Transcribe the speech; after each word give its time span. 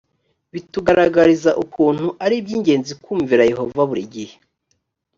bitugaragariza 0.53 1.51
ukuntu 1.63 2.05
ari 2.25 2.35
iby 2.39 2.51
ingenzi 2.57 2.91
kumvira 3.03 3.43
yehova 3.51 3.81
buri 3.89 4.03
gihe 4.13 4.35